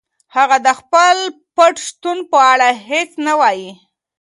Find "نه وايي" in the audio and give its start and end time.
3.25-3.71